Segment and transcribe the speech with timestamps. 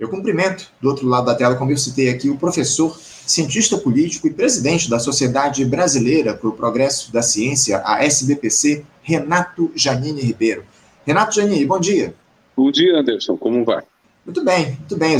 [0.00, 4.26] Eu cumprimento, do outro lado da tela, como eu citei aqui, o professor, cientista político
[4.26, 10.64] e presidente da Sociedade Brasileira para o Progresso da Ciência, a SBPC, Renato Janine Ribeiro.
[11.04, 12.14] Renato Janine, bom dia.
[12.56, 13.36] Bom dia, Anderson.
[13.36, 13.82] Como vai?
[14.24, 15.18] Muito bem, muito bem,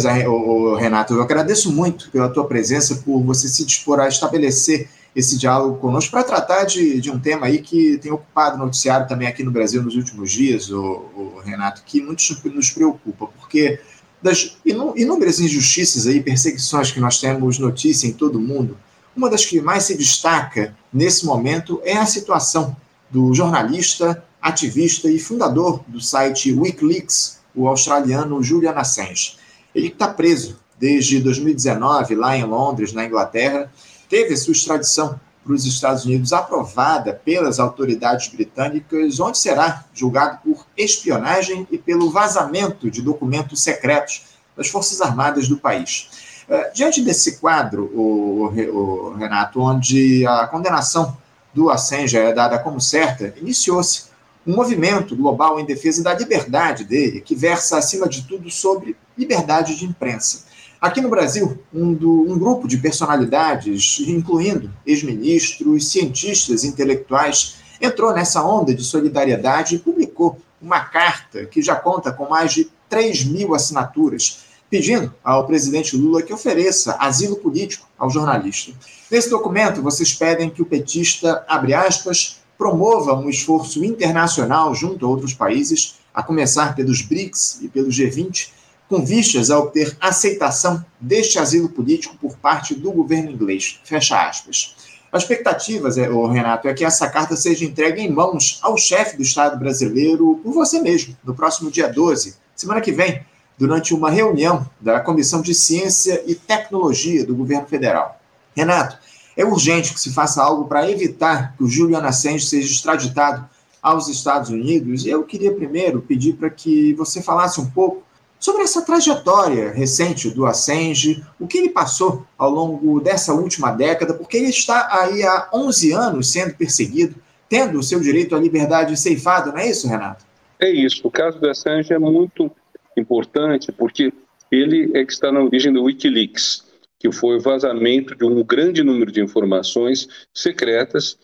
[0.78, 1.12] Renato.
[1.12, 6.10] Eu agradeço muito pela tua presença, por você se dispor a estabelecer esse diálogo conosco
[6.10, 9.50] para tratar de, de um tema aí que tem ocupado o noticiário também aqui no
[9.50, 12.22] Brasil nos últimos dias, o, o Renato, que muito
[12.54, 13.78] nos preocupa, porque
[14.22, 18.76] das inúmeras injustiças e perseguições que nós temos notícia em todo o mundo,
[19.16, 22.76] uma das que mais se destaca nesse momento é a situação
[23.10, 29.36] do jornalista, ativista e fundador do site Wikileaks, o australiano Julian Assange.
[29.74, 33.70] Ele está preso desde 2019 lá em Londres, na Inglaterra,
[34.08, 40.64] teve sua extradição para os Estados Unidos aprovada pelas autoridades britânicas, onde será julgado por
[40.76, 44.22] espionagem e pelo vazamento de documentos secretos
[44.56, 46.44] das Forças Armadas do país.
[46.48, 51.16] Uh, diante desse quadro, o, o, Renato, onde a condenação
[51.52, 54.04] do Assange é dada como certa, iniciou-se
[54.46, 59.74] um movimento global em defesa da liberdade dele, que versa, acima de tudo, sobre liberdade
[59.74, 60.44] de imprensa.
[60.80, 68.42] Aqui no Brasil, um, do, um grupo de personalidades, incluindo ex-ministros, cientistas intelectuais, entrou nessa
[68.42, 73.54] onda de solidariedade e publicou uma carta que já conta com mais de 3 mil
[73.54, 78.72] assinaturas, pedindo ao presidente Lula que ofereça asilo político ao jornalista.
[79.10, 85.08] Nesse documento, vocês pedem que o petista, abre aspas, promova um esforço internacional junto a
[85.08, 88.48] outros países, a começar pelos BRICS e pelo G20,
[88.90, 93.78] com vistas a obter aceitação deste asilo político por parte do governo inglês.
[93.84, 94.74] Fecha aspas.
[95.12, 99.22] As expectativas, é, Renato, é que essa carta seja entregue em mãos ao chefe do
[99.22, 103.24] Estado brasileiro por você mesmo, no próximo dia 12, semana que vem,
[103.56, 108.20] durante uma reunião da Comissão de Ciência e Tecnologia do governo federal.
[108.56, 108.98] Renato,
[109.36, 113.48] é urgente que se faça algo para evitar que o Julian Assange seja extraditado
[113.80, 115.06] aos Estados Unidos.
[115.06, 118.09] Eu queria primeiro pedir para que você falasse um pouco
[118.40, 124.14] sobre essa trajetória recente do Assange, o que ele passou ao longo dessa última década,
[124.14, 127.14] porque ele está aí há 11 anos sendo perseguido,
[127.48, 130.24] tendo o seu direito à liberdade ceifado, não é isso, Renato?
[130.58, 131.06] É isso.
[131.06, 132.50] O caso do Assange é muito
[132.96, 134.12] importante porque
[134.50, 136.64] ele é que está na origem do Wikileaks,
[136.98, 141.18] que foi o vazamento de um grande número de informações secretas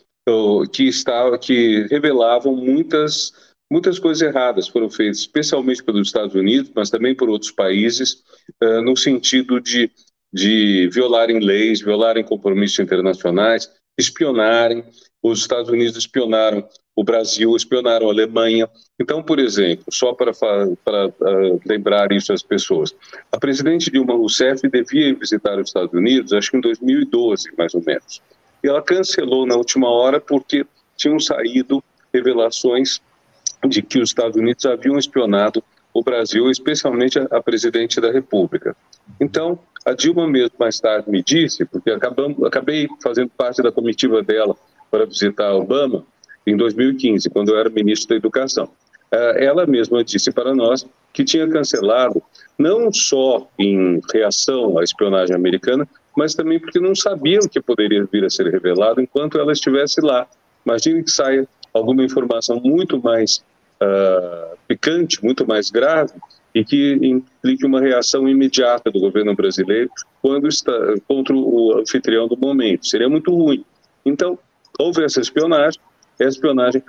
[0.72, 3.32] que, estava, que revelavam muitas
[3.70, 8.22] Muitas coisas erradas foram feitas, especialmente pelos Estados Unidos, mas também por outros países,
[8.62, 9.90] uh, no sentido de,
[10.32, 13.68] de violarem leis, violarem compromissos internacionais,
[13.98, 14.84] espionarem.
[15.20, 18.70] Os Estados Unidos espionaram o Brasil, espionaram a Alemanha.
[19.00, 22.94] Então, por exemplo, só para, para uh, lembrar isso às pessoas,
[23.32, 27.82] a presidente Dilma Rousseff devia visitar os Estados Unidos, acho que em 2012, mais ou
[27.84, 28.22] menos.
[28.62, 30.64] E ela cancelou na última hora porque
[30.96, 31.82] tinham saído
[32.14, 33.00] revelações
[33.68, 35.62] de que os Estados Unidos haviam espionado
[35.92, 38.76] o Brasil, especialmente a, a presidente da República.
[39.20, 44.22] Então, a Dilma mesmo mais tarde me disse, porque acabamos, acabei fazendo parte da comitiva
[44.22, 44.56] dela
[44.90, 46.04] para visitar Obama
[46.46, 48.68] em 2015, quando eu era ministro da Educação.
[49.10, 52.22] Eh, ela mesma disse para nós que tinha cancelado,
[52.58, 58.24] não só em reação à espionagem americana, mas também porque não sabiam que poderia vir
[58.24, 60.26] a ser revelado enquanto ela estivesse lá.
[60.64, 61.46] Imagine que saia
[61.76, 63.44] alguma informação muito mais
[63.80, 66.12] uh, picante, muito mais grave,
[66.54, 69.90] e que implique uma reação imediata do governo brasileiro
[70.22, 70.72] quando está
[71.06, 72.86] contra o anfitrião do momento.
[72.86, 73.62] Seria muito ruim.
[74.04, 74.38] Então,
[74.78, 75.80] houve essa espionagem.
[76.18, 76.82] Essa espionagem,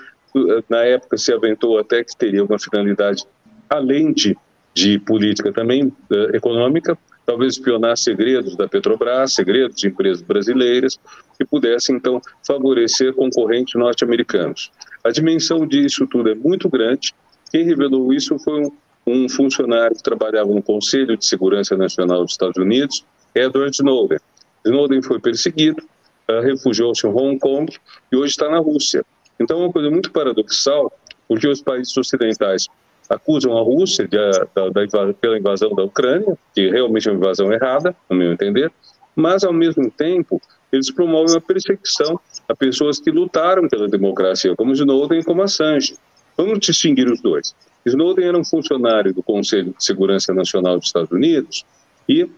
[0.69, 3.25] na época, se aventou até que teria uma finalidade
[3.69, 4.37] além de,
[4.73, 10.97] de política também uh, econômica, talvez espionar segredos da Petrobras, segredos de empresas brasileiras,
[11.37, 14.71] que pudesse, então, favorecer concorrentes norte-americanos.
[15.03, 17.13] A dimensão disso tudo é muito grande.
[17.51, 18.71] Quem revelou isso foi um,
[19.05, 24.19] um funcionário que trabalhava no Conselho de Segurança Nacional dos Estados Unidos, Edward Snowden.
[24.65, 25.81] Snowden foi perseguido,
[26.29, 27.73] uh, refugiou-se em Hong Kong
[28.11, 29.05] e hoje está na Rússia.
[29.39, 30.91] Então, é uma coisa muito paradoxal,
[31.27, 32.67] porque os países ocidentais
[33.09, 37.53] acusam a Rússia de, da, da, pela invasão da Ucrânia, que realmente é uma invasão
[37.53, 38.71] errada, no meu entender,
[39.15, 40.41] mas, ao mesmo tempo,
[40.71, 45.95] eles promovem uma perseguição a pessoas que lutaram pela democracia, como Snowden e como Assange.
[46.35, 47.55] Vamos distinguir os dois.
[47.85, 51.65] Snowden era um funcionário do Conselho de Segurança Nacional dos Estados Unidos
[52.07, 52.29] e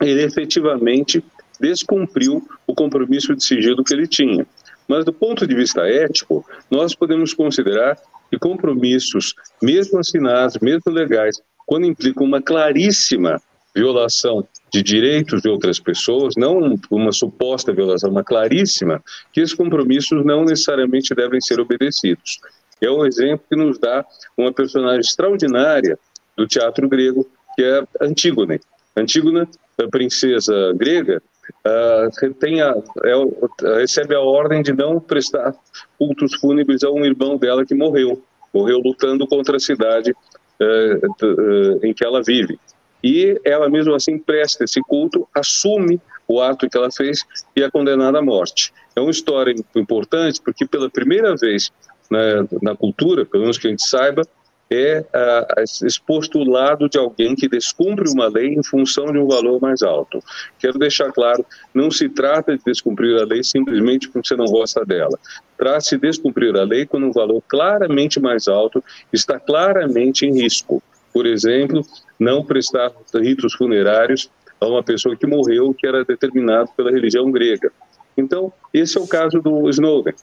[0.00, 1.24] ele efetivamente
[1.60, 4.46] descumpriu o compromisso de sigilo que ele tinha.
[4.88, 7.98] Mas, do ponto de vista ético, nós podemos considerar
[8.30, 13.40] que compromissos, mesmo assinados, mesmo legais, quando implicam uma claríssima
[13.76, 19.02] violação de direitos de outras pessoas, não uma suposta violação, uma claríssima,
[19.32, 22.40] que esses compromissos não necessariamente devem ser obedecidos.
[22.80, 24.04] É um exemplo que nos dá
[24.36, 25.98] uma personagem extraordinária
[26.36, 28.60] do teatro grego, que é Antígone.
[28.96, 29.46] Antígona,
[29.78, 31.22] a princesa grega,
[31.66, 35.54] uh, a, é, recebe a ordem de não prestar
[35.98, 38.22] cultos fúnebres a um irmão dela que morreu.
[38.52, 42.58] Morreu lutando contra a cidade uh, em que ela vive.
[43.02, 47.70] E ela mesmo assim presta esse culto, assume o ato que ela fez e é
[47.70, 48.72] condenada à morte.
[48.94, 51.70] É uma história importante porque pela primeira vez
[52.10, 54.22] na, na cultura, pelo menos que a gente saiba,
[54.70, 59.26] é a, exposto o lado de alguém que descumpre uma lei em função de um
[59.26, 60.18] valor mais alto.
[60.58, 64.84] Quero deixar claro, não se trata de descumprir a lei simplesmente porque você não gosta
[64.84, 65.18] dela.
[65.56, 68.82] Trata-se de descumprir a lei quando um valor claramente mais alto
[69.12, 70.82] está claramente em risco.
[71.12, 71.82] Por exemplo,
[72.18, 74.30] não prestar ritos funerários
[74.60, 77.70] a uma pessoa que morreu, que era determinado pela religião grega.
[78.16, 80.14] Então, esse é o caso do Snowden,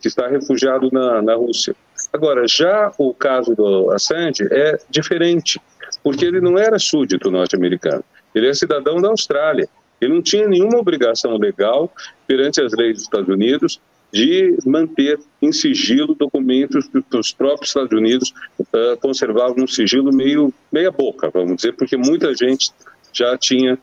[0.00, 1.74] que está refugiado na, na Rússia.
[2.12, 5.58] Agora, já o caso do Assange é diferente,
[6.04, 9.68] porque ele não era súdito norte-americano, ele é cidadão da Austrália.
[10.00, 11.92] Ele não tinha nenhuma obrigação legal
[12.26, 13.80] perante as leis dos Estados Unidos
[14.12, 20.52] de manter em sigilo documentos que os próprios Estados Unidos uh, conservavam um sigilo meio
[20.72, 22.70] meia boca, vamos dizer, porque muita gente
[23.12, 23.78] já tinha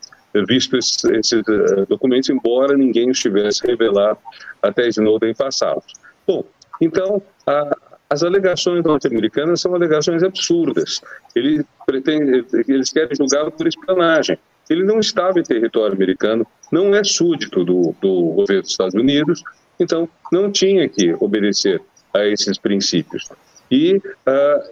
[0.48, 4.18] visto esses, uh, documentos, embora ninguém os tivesse revelado
[4.62, 5.84] até Snowden passado.
[6.28, 6.44] Bom,
[6.82, 7.78] então a,
[8.10, 11.02] as alegações norte-americanas são alegações absurdas.
[11.36, 14.38] Ele pretende, eles querem julgá-lo por espionagem.
[14.70, 19.44] Ele não estava em território americano, não é súdito do, do governo dos Estados Unidos,
[19.80, 21.82] então, não tinha que obedecer
[22.14, 23.30] a esses princípios.
[23.70, 24.02] E uh,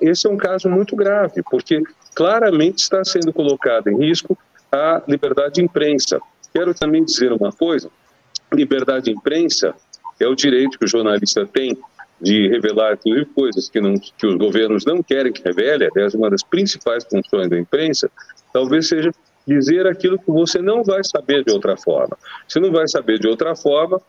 [0.01, 1.81] esse é um caso muito grave, porque
[2.15, 4.37] claramente está sendo colocada em risco
[4.71, 6.21] a liberdade de imprensa.
[6.53, 7.89] Quero também dizer uma coisa:
[8.53, 9.73] liberdade de imprensa
[10.19, 11.77] é o direito que o jornalista tem
[12.21, 15.89] de revelar, inclusive, coisas que, não, que os governos não querem que revele.
[15.93, 18.09] Aliás, uma das principais funções da imprensa
[18.53, 19.11] talvez seja
[19.45, 22.17] dizer aquilo que você não vai saber de outra forma.
[22.47, 24.01] Você não vai saber de outra forma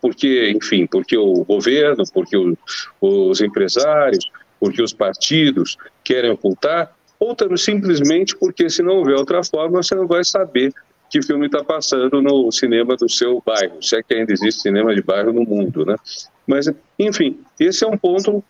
[0.00, 2.56] porque, enfim, porque o governo, porque o,
[3.00, 9.82] os empresários, porque os partidos querem ocultar, ou simplesmente porque, se não houver outra forma,
[9.82, 10.72] você não vai saber
[11.10, 14.94] que filme está passando no cinema do seu bairro, se é que ainda existe cinema
[14.94, 15.96] de bairro no mundo, né?
[16.46, 18.44] Mas, enfim, esse é um ponto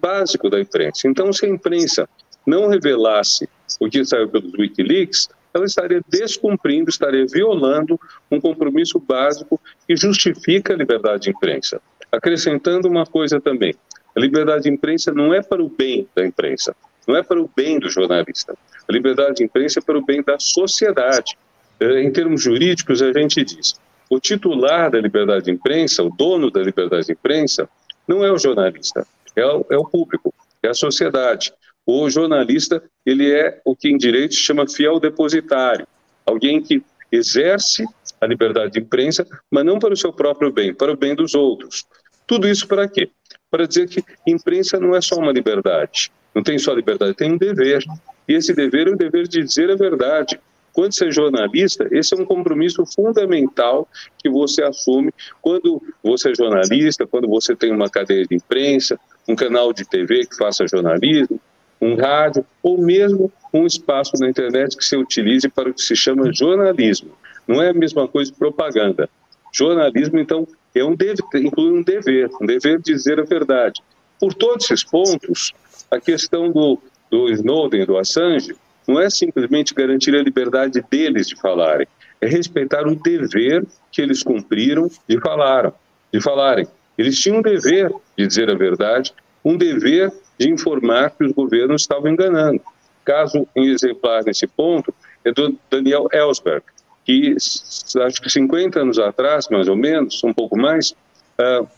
[0.00, 1.08] básico da imprensa.
[1.08, 2.08] Então, se a imprensa
[2.46, 3.48] não revelasse
[3.80, 7.98] o que saiu pelos Wikileaks, ela estaria descumprindo, estaria violando
[8.30, 11.80] um compromisso básico que justifica a liberdade de imprensa.
[12.10, 13.74] Acrescentando uma coisa também:
[14.14, 16.74] a liberdade de imprensa não é para o bem da imprensa,
[17.06, 18.56] não é para o bem do jornalista.
[18.88, 21.38] A liberdade de imprensa é para o bem da sociedade.
[21.80, 23.74] É, em termos jurídicos, a gente diz:
[24.10, 27.68] o titular da liberdade de imprensa, o dono da liberdade de imprensa,
[28.06, 31.52] não é o jornalista, é o, é o público, é a sociedade.
[31.86, 35.86] O jornalista, ele é o que em direito chama fiel depositário,
[36.24, 36.82] alguém que
[37.12, 37.84] exerce
[38.20, 41.34] a liberdade de imprensa, mas não para o seu próprio bem, para o bem dos
[41.34, 41.84] outros.
[42.26, 43.10] Tudo isso para quê?
[43.50, 47.38] Para dizer que imprensa não é só uma liberdade, não tem só liberdade, tem um
[47.38, 47.84] dever.
[48.26, 50.40] E esse dever é o dever de dizer a verdade.
[50.72, 53.86] Quando você é jornalista, esse é um compromisso fundamental
[54.18, 58.98] que você assume quando você é jornalista, quando você tem uma cadeia de imprensa,
[59.28, 61.40] um canal de TV que faça jornalismo,
[61.80, 65.94] um rádio ou mesmo um espaço na internet que se utilize para o que se
[65.94, 67.10] chama jornalismo.
[67.46, 69.08] Não é a mesma coisa que propaganda.
[69.52, 73.80] Jornalismo, então, é um dever, inclui um dever, um dever de dizer a verdade.
[74.18, 75.52] Por todos esses pontos,
[75.90, 76.78] a questão do,
[77.10, 81.86] do Snowden, do Assange, não é simplesmente garantir a liberdade deles de falarem,
[82.20, 85.72] é respeitar o dever que eles cumpriram de falaram,
[86.12, 86.66] de falarem.
[86.98, 89.12] Eles tinham um dever de dizer a verdade,
[89.44, 92.60] um dever de informar que os governos estavam enganando.
[93.04, 96.64] Caso em exemplar nesse ponto é do Daniel Ellsberg,
[97.04, 100.92] que acho que 50 anos atrás, mais ou menos, um pouco mais,
[101.38, 101.68] uh,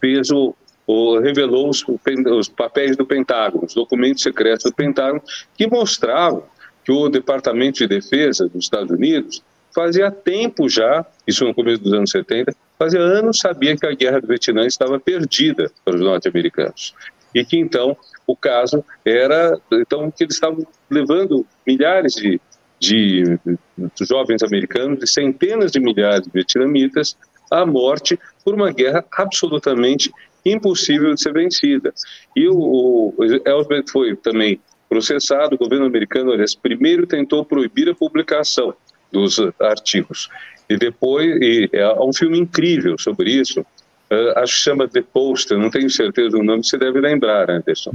[0.00, 0.54] fez o,
[0.86, 5.22] o revelou os, os, papéis do Pentágono, os documentos secretos do Pentágono,
[5.56, 6.44] que mostravam
[6.84, 9.42] que o Departamento de Defesa dos Estados Unidos
[9.74, 14.20] fazia tempo já, isso no começo dos anos 70, fazia anos sabia que a guerra
[14.20, 16.94] do Vietnã estava perdida para os norte-americanos
[17.34, 17.96] e que então
[18.26, 22.40] o caso era então que eles estavam levando milhares de,
[22.78, 23.38] de,
[24.00, 27.16] jovens americanos, de centenas de milhares de vietnamitas
[27.50, 30.10] à morte por uma guerra absolutamente
[30.44, 31.92] impossível de ser vencida.
[32.36, 35.54] E o, o Ellsberg foi também processado.
[35.54, 38.74] O governo americano, aliás, primeiro tentou proibir a publicação
[39.10, 40.28] dos artigos.
[40.68, 43.64] E depois, e há um filme incrível sobre isso,
[44.12, 47.92] uh, acho que chama The Post, não tenho certeza do nome, você deve lembrar, Anderson.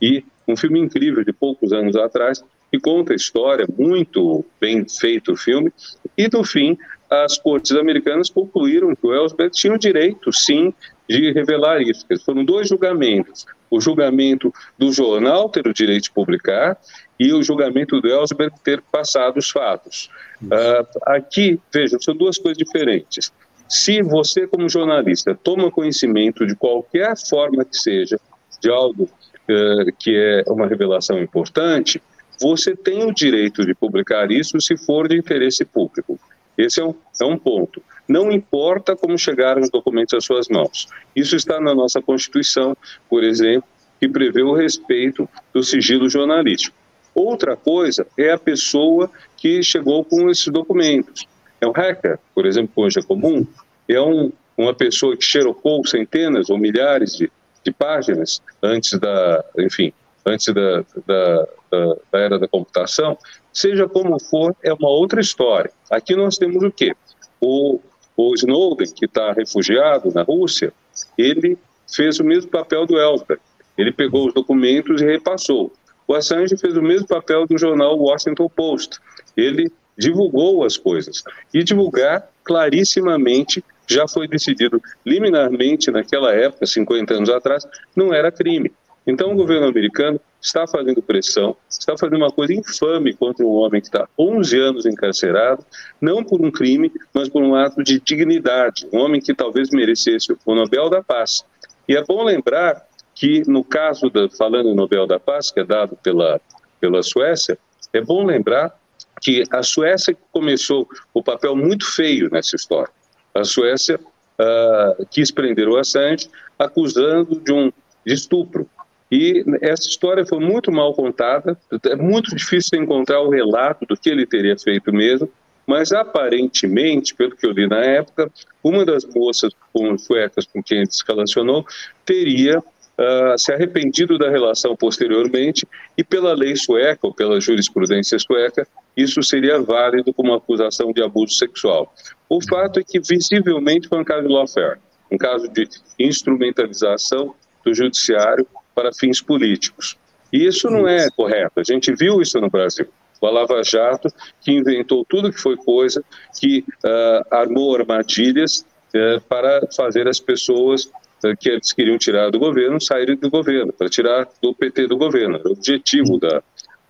[0.00, 5.32] E um filme incrível de poucos anos atrás, que conta a história, muito bem feito
[5.32, 5.72] o filme,
[6.16, 6.76] e no fim,
[7.10, 10.74] as cortes americanas concluíram que o Ellsberg tinha o direito, sim,
[11.08, 12.06] de revelar isso.
[12.24, 13.46] Foram dois julgamentos.
[13.70, 16.78] O julgamento do jornal ter o direito de publicar
[17.18, 20.10] e o julgamento do Ellsberg ter passado os fatos.
[20.42, 23.32] Uh, aqui, vejam, são duas coisas diferentes.
[23.68, 28.20] Se você, como jornalista, toma conhecimento de qualquer forma que seja
[28.60, 32.00] de algo uh, que é uma revelação importante,
[32.40, 36.18] você tem o direito de publicar isso se for de interesse público.
[36.56, 37.82] Esse é um, é um ponto.
[38.06, 40.88] Não importa como chegaram os documentos às suas mãos.
[41.16, 42.76] Isso está na nossa Constituição,
[43.08, 43.68] por exemplo,
[43.98, 46.76] que prevê o respeito do sigilo jornalístico.
[47.14, 51.26] Outra coisa é a pessoa que chegou com esses documentos.
[51.64, 53.46] É um hacker, por exemplo, hoje é comum,
[53.88, 57.32] é um, uma pessoa que xerocou centenas ou milhares de,
[57.64, 59.90] de páginas antes da, enfim,
[60.26, 63.16] antes da, da, da, da era da computação,
[63.50, 65.70] seja como for, é uma outra história.
[65.90, 66.94] Aqui nós temos o quê?
[67.40, 67.80] O,
[68.14, 70.70] o Snowden, que está refugiado na Rússia,
[71.16, 71.56] ele
[71.90, 73.40] fez o mesmo papel do Ellsberg.
[73.78, 75.72] Ele pegou os documentos e repassou.
[76.06, 78.98] O Assange fez o mesmo papel do jornal Washington Post.
[79.34, 81.22] Ele divulgou as coisas.
[81.52, 88.72] E divulgar clarissimamente já foi decidido liminarmente naquela época, 50 anos atrás, não era crime.
[89.06, 93.80] Então o governo americano está fazendo pressão, está fazendo uma coisa infame contra um homem
[93.80, 95.64] que está 11 anos encarcerado,
[96.00, 100.34] não por um crime, mas por um ato de dignidade, um homem que talvez merecesse
[100.44, 101.44] o Nobel da Paz.
[101.86, 102.82] E é bom lembrar
[103.14, 106.40] que no caso da falando no Nobel da Paz, que é dado pela
[106.80, 107.58] pela Suécia,
[107.94, 108.74] é bom lembrar
[109.20, 112.92] que a Suécia começou o papel muito feio nessa história.
[113.34, 116.28] A Suécia uh, quis prender o Assange
[116.58, 117.72] acusando de um
[118.04, 118.68] de estupro.
[119.10, 124.10] E essa história foi muito mal contada, é muito difícil encontrar o relato do que
[124.10, 125.30] ele teria feito mesmo,
[125.66, 128.30] mas aparentemente, pelo que eu li na época,
[128.62, 129.52] uma das moças
[129.98, 131.64] suecas com quem ele se relacionou
[132.04, 135.66] teria uh, se arrependido da relação posteriormente
[135.96, 138.66] e pela lei sueca ou pela jurisprudência sueca,
[138.96, 141.92] isso seria válido como acusação de abuso sexual.
[142.28, 144.78] O fato é que visivelmente foi um caso de lawfare,
[145.10, 147.34] um caso de instrumentalização
[147.64, 149.96] do judiciário para fins políticos.
[150.32, 151.60] E isso não é correto.
[151.60, 152.88] A gente viu isso no Brasil.
[153.20, 156.04] O Lava Jato, que inventou tudo que foi coisa,
[156.38, 160.86] que uh, armou armadilhas uh, para fazer as pessoas
[161.24, 164.96] uh, que eles queriam tirar do governo saírem do governo, para tirar do PT do
[164.96, 165.36] governo.
[165.36, 166.42] Era o objetivo da,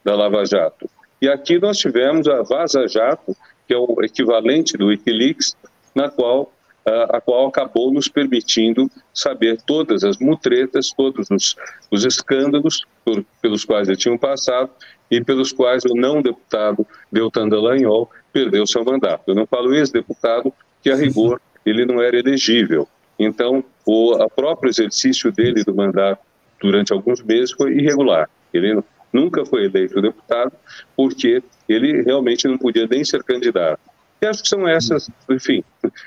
[0.03, 0.89] da Lava Jato.
[1.25, 3.35] E aqui nós tivemos a Vaza Jato,
[3.67, 5.57] que é o equivalente do Wikileaks,
[5.95, 6.53] na qual
[6.85, 11.57] a qual acabou nos permitindo saber todas as mutretas, todos os,
[11.91, 14.69] os escândalos por, pelos quais ele tinham passado
[15.11, 19.23] e pelos quais o não deputado Deltan Dallagnol perdeu seu mandato.
[19.29, 20.53] Eu não falo ex-deputado,
[20.83, 22.87] que a rigor ele não era elegível.
[23.19, 26.21] Então, o a próprio exercício dele do mandato
[26.61, 28.29] durante alguns meses foi irregular.
[28.53, 28.83] Ele
[29.15, 30.53] nunca foi eleito deputado
[30.97, 33.81] porque ele realmente não podia nem ser candidato.
[34.21, 35.63] E acho que são essas, enfim,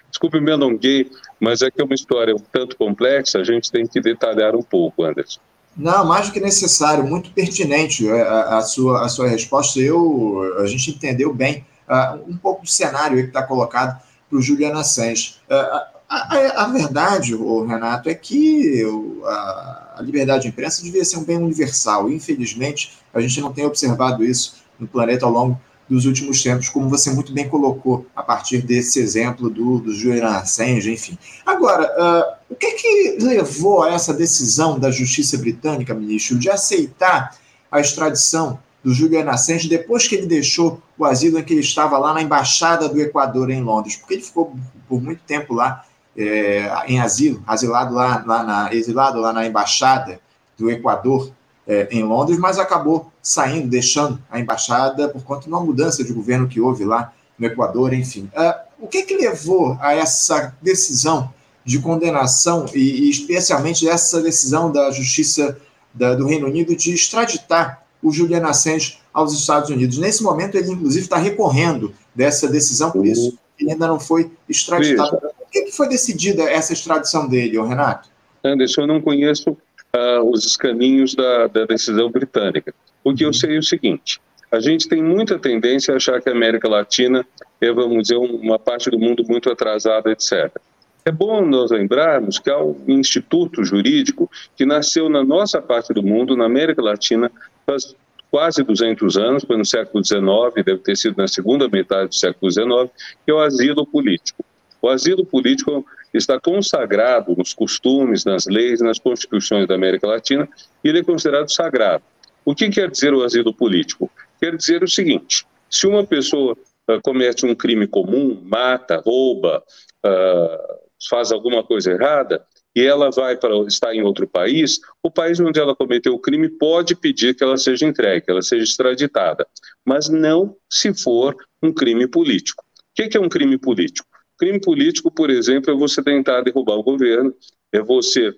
[0.09, 1.09] desculpe me alonguei,
[1.39, 4.61] mas é que é uma história um tanto complexa, a gente tem que detalhar um
[4.61, 5.39] pouco, Anderson.
[5.75, 9.79] Não, mais do que necessário, muito pertinente a, a, a sua, a sua resposta.
[9.79, 14.41] Eu, a gente entendeu bem uh, um pouco do cenário que está colocado para o
[14.41, 15.35] Juliano Assange.
[15.47, 18.83] Uh, a, a, verdade, o Renato, é que
[19.25, 22.09] a, liberdade de imprensa devia ser um bem universal.
[22.09, 26.89] Infelizmente, a gente não tem observado isso no planeta ao longo dos últimos tempos, como
[26.89, 31.17] você muito bem colocou a partir desse exemplo do, do Julian Assange, enfim.
[31.45, 37.37] Agora, uh, o que, que levou a essa decisão da justiça britânica, ministro, de aceitar
[37.71, 41.97] a extradição do Julian Assange depois que ele deixou o asilo em que ele estava
[41.97, 43.95] lá na embaixada do Equador em Londres?
[43.95, 44.53] Porque ele ficou
[44.87, 45.85] por muito tempo lá
[46.17, 50.19] é, em asilo, asilado lá, lá na, exilado lá na embaixada
[50.57, 51.31] do Equador
[51.67, 56.11] é, em Londres, mas acabou saindo, deixando a embaixada por conta de uma mudança de
[56.11, 58.29] governo que houve lá no Equador, enfim.
[58.35, 61.31] Uh, o que, que levou a essa decisão
[61.63, 65.57] de condenação e, e especialmente essa decisão da Justiça
[65.93, 69.97] da, do Reino Unido de extraditar o Julian Assange aos Estados Unidos?
[69.97, 75.19] Nesse momento, ele inclusive está recorrendo dessa decisão, por isso ele ainda não foi extraditado.
[75.67, 78.09] Que, que foi decidida essa extradição dele, Renato?
[78.43, 82.73] Anderson, eu não conheço uh, os caminhos da, da decisão britânica.
[83.03, 84.19] Porque eu sei o seguinte:
[84.51, 87.25] a gente tem muita tendência a achar que a América Latina
[87.59, 90.55] é, vamos dizer, uma parte do mundo muito atrasada, etc.
[91.03, 96.03] É bom nós lembrarmos que há um instituto jurídico que nasceu na nossa parte do
[96.03, 97.31] mundo, na América Latina,
[97.65, 97.95] faz
[98.29, 102.51] quase 200 anos, foi no século XIX, deve ter sido na segunda metade do século
[102.51, 102.91] XIX,
[103.25, 104.43] que é o asilo político.
[104.81, 110.47] O asilo político está consagrado nos costumes, nas leis, nas constituições da América Latina,
[110.83, 112.03] e ele é considerado sagrado.
[112.45, 114.09] O que quer dizer o asilo político?
[114.39, 119.63] Quer dizer o seguinte: se uma pessoa uh, comete um crime comum, mata, rouba,
[120.05, 120.77] uh,
[121.09, 125.59] faz alguma coisa errada e ela vai para estar em outro país, o país onde
[125.59, 129.47] ela cometeu o crime pode pedir que ela seja entregue, que ela seja extraditada,
[129.83, 132.63] mas não se for um crime político.
[132.63, 134.07] O que é um crime político?
[134.37, 137.33] Crime político, por exemplo, é você tentar derrubar o governo,
[137.71, 138.33] é você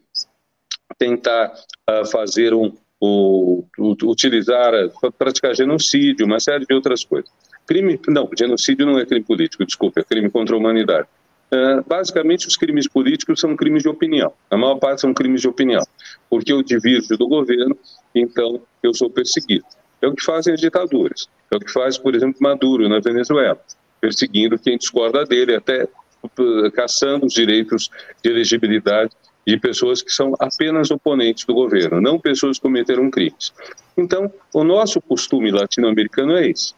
[0.97, 1.53] tentar
[1.89, 3.65] uh, fazer um, o,
[4.03, 4.73] utilizar,
[5.17, 7.29] praticar genocídio, uma série de outras coisas.
[7.67, 11.07] Crime, não, genocídio não é crime político, desculpa, é crime contra a humanidade.
[11.51, 14.33] Uh, basicamente, os crimes políticos são crimes de opinião.
[14.49, 15.83] A maior parte são crimes de opinião,
[16.29, 17.77] porque eu divirjo do governo,
[18.13, 19.65] então eu sou perseguido.
[20.01, 21.27] É o que fazem as ditaduras.
[21.51, 23.59] É o que faz, por exemplo, Maduro na Venezuela,
[23.99, 25.87] perseguindo quem discorda dele, até
[26.23, 27.89] uh, caçando os direitos
[28.23, 29.11] de elegibilidade
[29.45, 33.53] de pessoas que são apenas oponentes do governo, não pessoas que cometeram crimes.
[33.97, 36.73] Então, o nosso costume latino-americano é esse.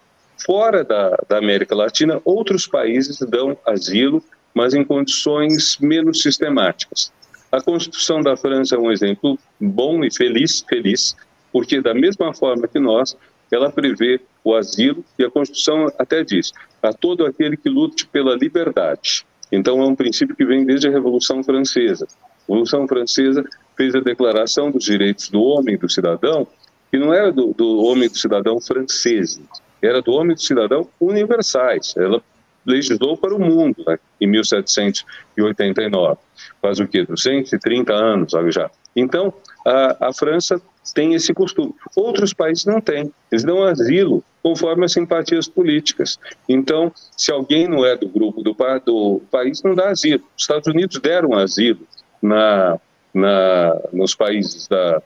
[0.45, 4.23] Fora da, da América Latina, outros países dão asilo
[4.53, 7.11] mas em condições menos sistemáticas.
[7.51, 11.15] A Constituição da França é um exemplo bom e feliz, feliz,
[11.51, 13.17] porque da mesma forma que nós,
[13.51, 18.35] ela prevê o asilo e a Constituição até diz a todo aquele que lute pela
[18.35, 19.25] liberdade.
[19.51, 22.07] Então é um princípio que vem desde a Revolução Francesa.
[22.21, 23.43] A Revolução Francesa
[23.75, 26.47] fez a Declaração dos Direitos do Homem e do Cidadão,
[26.91, 29.39] que não era do, do homem e do cidadão francês,
[29.81, 31.95] era do homem e do cidadão universais.
[31.95, 32.21] Ela
[32.65, 36.19] legislou para o mundo né, em 1789.
[36.61, 37.05] Faz o quê?
[37.05, 38.69] 230 anos sabe, já.
[38.95, 39.33] Então,
[39.65, 40.61] a, a França
[40.93, 41.73] tem esse costume.
[41.95, 43.11] Outros países não têm.
[43.31, 46.19] Eles dão asilo conforme as simpatias políticas.
[46.47, 50.23] Então, se alguém não é do grupo do, do país, não dá asilo.
[50.35, 51.87] Os Estados Unidos deram asilo
[52.21, 52.79] na,
[53.13, 55.01] na, nos países da,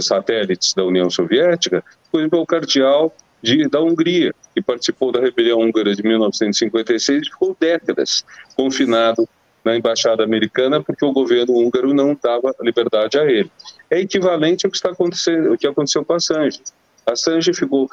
[0.00, 5.60] satélites da União Soviética, por exemplo, o cardeal de, da Hungria, que participou da rebelião
[5.60, 8.24] húngara de 1956 e ficou décadas
[8.56, 9.28] confinado
[9.64, 13.50] na embaixada americana porque o governo húngaro não dava liberdade a ele.
[13.90, 16.60] É equivalente ao que está acontecendo, o que aconteceu com a Assange.
[17.06, 17.88] Assange ficou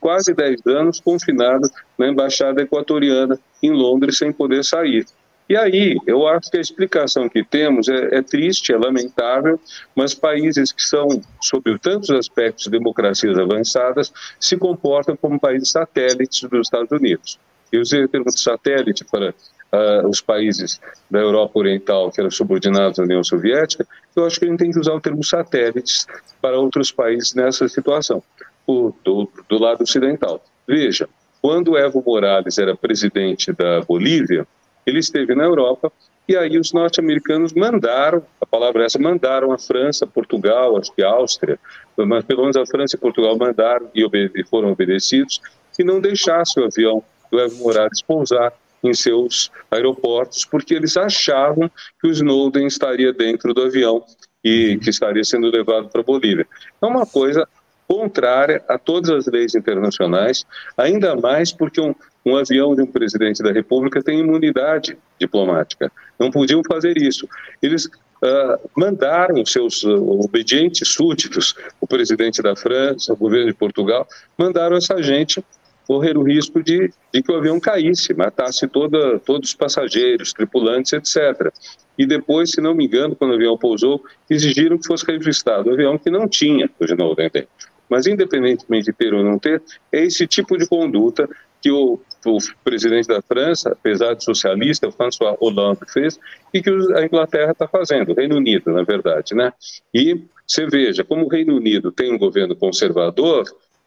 [0.00, 5.06] quase 10 anos confinado na embaixada equatoriana em Londres sem poder sair.
[5.48, 9.60] E aí, eu acho que a explicação que temos é, é triste, é lamentável,
[9.94, 16.66] mas países que são, sob tantos aspectos, democracias avançadas, se comportam como países satélites dos
[16.66, 17.38] Estados Unidos.
[17.70, 22.98] Eu usei o termo satélite para uh, os países da Europa Oriental que eram subordinados
[22.98, 26.06] à União Soviética, eu acho que a gente tem que usar o termo satélites
[26.40, 28.22] para outros países nessa situação,
[28.66, 30.42] do, do lado ocidental.
[30.66, 31.08] Veja,
[31.40, 34.46] quando Evo Morales era presidente da Bolívia,
[34.86, 35.92] ele esteve na Europa
[36.28, 41.02] e aí os norte-americanos mandaram, a palavra é essa, mandaram a França, Portugal, acho que
[41.02, 41.58] a Áustria,
[41.96, 45.40] mas pelo menos a França e Portugal mandaram e obede foram obedecidos,
[45.76, 48.52] que não deixassem o avião do Evo Morales pousar
[48.84, 51.70] em seus aeroportos, porque eles achavam
[52.00, 54.04] que o Snowden estaria dentro do avião
[54.44, 56.46] e que estaria sendo levado para a Bolívia.
[56.80, 57.48] É uma coisa
[57.92, 60.46] contrária a todas as leis internacionais,
[60.78, 65.92] ainda mais porque um, um avião de um presidente da República tem imunidade diplomática.
[66.18, 67.28] Não podiam fazer isso.
[67.60, 74.08] Eles uh, mandaram seus uh, obedientes súditos, o presidente da França, o governo de Portugal,
[74.38, 75.44] mandaram essa gente
[75.86, 80.94] correr o risco de, de que o avião caísse, matasse toda, todos os passageiros, tripulantes,
[80.94, 81.52] etc.
[81.98, 85.74] E depois, se não me engano, quando o avião pousou, exigiram que fosse registrado o
[85.74, 87.71] avião que não tinha o Snowden dentro.
[87.92, 91.28] Mas, independentemente de ter ou não ter, é esse tipo de conduta
[91.60, 96.18] que o, o presidente da França, apesar de socialista, François Hollande, fez
[96.54, 99.34] e que a Inglaterra está fazendo, o Reino Unido, na verdade.
[99.34, 99.52] Né?
[99.92, 103.44] E você veja, como o Reino Unido tem um governo conservador,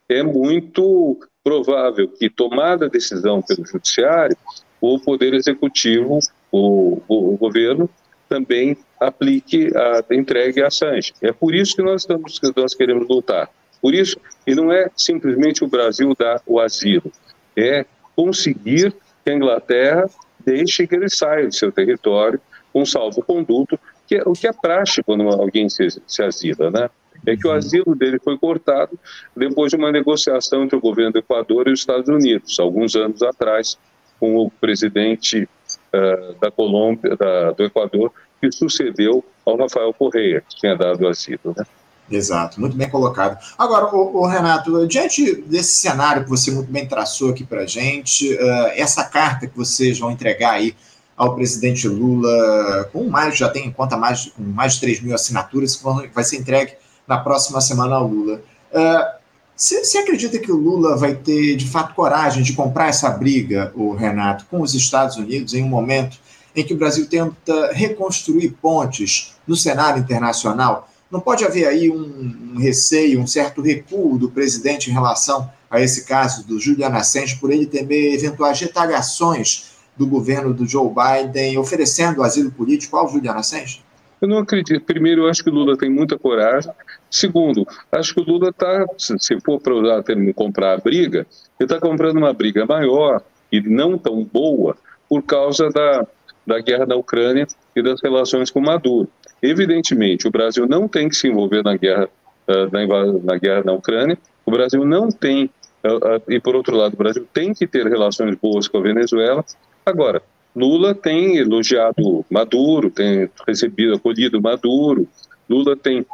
[0.07, 4.37] é muito provável que, tomada a decisão pelo Judiciário,
[4.79, 6.19] o Poder Executivo,
[6.51, 7.89] o, o, o governo,
[8.29, 11.11] também aplique, a, entregue a Assange.
[11.23, 13.49] É por isso que nós, estamos, que nós queremos lutar.
[13.85, 14.17] Por isso,
[14.47, 17.11] e não é simplesmente o Brasil dar o asilo,
[17.55, 18.91] é conseguir
[19.23, 20.09] que a Inglaterra
[20.43, 22.41] deixe que ele saia do seu território
[22.73, 26.89] com salvo-conduto, que é, o que é praxe quando alguém se, se asila, né?
[27.27, 27.57] É que o uhum.
[27.57, 28.97] asilo dele foi cortado
[29.37, 33.21] depois de uma negociação entre o governo do Equador e os Estados Unidos, alguns anos
[33.21, 33.77] atrás,
[34.19, 35.47] com o presidente
[35.93, 41.53] uh, da Colômbia, da, do Equador, que sucedeu ao Rafael Correia, que tinha dado asilo,
[41.55, 41.63] né?
[42.09, 43.37] Exato, muito bem colocado.
[43.57, 47.65] Agora, o, o, Renato, diante desse cenário que você muito bem traçou aqui para a
[47.65, 50.75] gente, uh, essa carta que vocês vão entregar aí
[51.17, 55.15] ao presidente Lula, com mais, já tem em conta mais, com mais de 3 mil
[55.15, 56.73] assinaturas, que vão, vai ser entregue
[57.07, 58.41] na próxima semana ao Lula.
[58.71, 59.15] Uh,
[59.55, 63.71] você, você acredita que o Lula vai ter, de fato, coragem de comprar essa briga,
[63.73, 66.19] o Renato, com os Estados Unidos em um momento
[66.55, 70.89] em que o Brasil tenta reconstruir pontes no cenário internacional?
[71.15, 75.79] Não pode haver aí um, um, receio, um certo recuo do presidente em relação a
[75.79, 81.57] esse caso do Julian Assange, por ele temer eventuais retaliações do governo do Joe Biden
[81.57, 83.81] oferecendo asilo político ao Julian Assange?
[84.19, 84.83] Eu não acredito.
[84.83, 86.73] Primeiro, eu acho que o Lula tem muita coragem.
[87.09, 91.19] Segundo, acho que o Lula está, se for para usar termo comprar a briga,
[91.57, 94.75] ele está comprando uma briga maior e não tão boa
[95.07, 96.05] por causa da,
[96.45, 99.09] da guerra da Ucrânia e das relações com Maduro.
[99.41, 102.09] Evidentemente, o Brasil não tem que se envolver na guerra,
[102.47, 105.49] uh, na, guerra na Ucrânia, o Brasil não tem,
[105.83, 108.81] uh, uh, e por outro lado, o Brasil tem que ter relações boas com a
[108.81, 109.43] Venezuela.
[109.85, 110.21] Agora,
[110.55, 115.07] Lula tem elogiado Maduro, tem recebido, acolhido Maduro,
[115.49, 116.05] Lula tem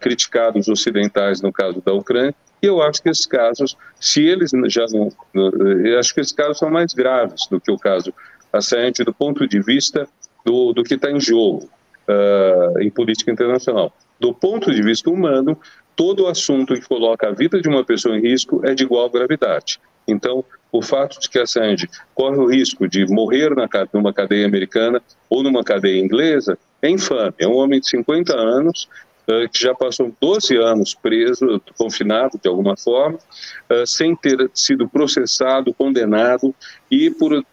[0.00, 4.50] criticado os ocidentais no caso da Ucrânia, e eu acho que esses casos, se eles
[4.66, 5.12] já não.
[5.32, 8.12] Eu acho que esses casos são mais graves do que o caso
[8.52, 10.08] Assange do ponto de vista
[10.44, 11.68] do, do que está em jogo
[12.08, 13.92] uh, em política internacional.
[14.18, 15.58] Do ponto de vista humano,
[15.96, 19.80] todo assunto que coloca a vida de uma pessoa em risco é de igual gravidade.
[20.06, 25.02] Então, o fato de que Assange corre o risco de morrer na, numa cadeia americana
[25.28, 27.34] ou numa cadeia inglesa é infame.
[27.38, 28.88] É um homem de 50 anos
[29.28, 33.18] uh, que já passou 12 anos preso, confinado de alguma forma,
[33.70, 36.54] uh, sem ter sido processado, condenado
[36.90, 37.44] e por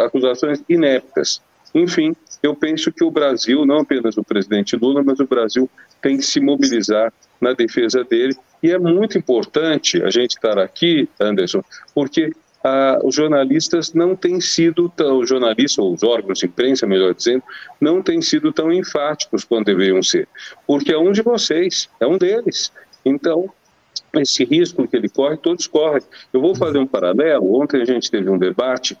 [0.00, 1.42] acusações ineptas.
[1.76, 5.68] Enfim, eu penso que o Brasil, não apenas o presidente Lula, mas o Brasil
[6.00, 8.34] tem que se mobilizar na defesa dele.
[8.62, 11.62] E é muito importante a gente estar aqui, Anderson,
[11.94, 12.32] porque
[12.64, 17.12] ah, os jornalistas não têm sido tão, os jornalistas, ou os órgãos de imprensa, melhor
[17.12, 17.42] dizendo,
[17.78, 20.26] não têm sido tão enfáticos quanto deveriam ser.
[20.66, 22.72] Porque é um de vocês, é um deles.
[23.04, 23.50] Então,
[24.14, 26.02] esse risco que ele corre, todos correm.
[26.32, 27.60] Eu vou fazer um paralelo.
[27.60, 28.96] Ontem a gente teve um debate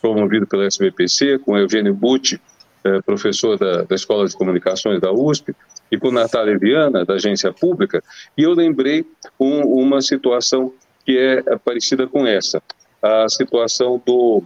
[0.00, 2.40] promovido pela SBPC com Eugênio Butti,
[2.82, 5.54] é, professor da, da, Escola de Comunicações da USP,
[5.90, 8.02] e com Natália Viana, da Agência Pública,
[8.38, 9.04] e eu lembrei
[9.38, 10.72] um, uma situação
[11.04, 12.62] que é parecida com essa,
[13.02, 14.42] a situação do...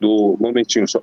[0.00, 1.02] do momentinho só.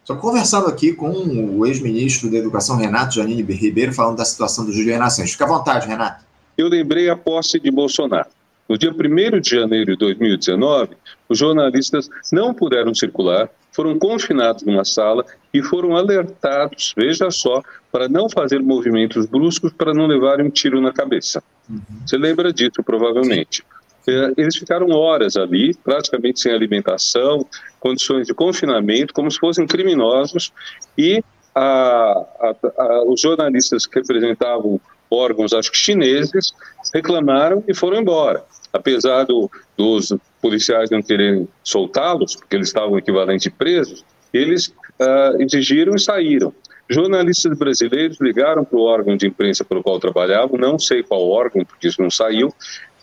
[0.00, 4.72] Estou conversando aqui com o ex-ministro da Educação, Renato Janine Ribeiro, falando da situação do
[4.72, 5.32] Juliano Assange.
[5.32, 6.24] Fica à vontade, Renato.
[6.58, 8.28] Eu lembrei a posse de Bolsonaro.
[8.70, 10.96] No dia 1 de janeiro de 2019,
[11.28, 18.08] os jornalistas não puderam circular, foram confinados numa sala e foram alertados, veja só, para
[18.08, 21.42] não fazer movimentos bruscos para não levarem um tiro na cabeça.
[21.68, 21.80] Uhum.
[22.06, 23.64] Você lembra disso, provavelmente.
[24.06, 27.44] É, eles ficaram horas ali, praticamente sem alimentação,
[27.80, 30.52] condições de confinamento, como se fossem criminosos,
[30.96, 34.80] e a, a, a, os jornalistas que representavam
[35.10, 36.52] órgãos, acho que chineses,
[36.94, 43.50] reclamaram e foram embora apesar do, dos policiais não quererem soltá-los, porque eles estavam equivalente
[43.50, 46.54] presos, eles uh, exigiram e saíram.
[46.88, 51.64] Jornalistas brasileiros ligaram para o órgão de imprensa pelo qual trabalhavam, não sei qual órgão,
[51.64, 52.52] porque isso não saiu,